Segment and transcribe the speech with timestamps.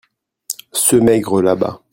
[0.73, 1.79] ce maigre là-bas.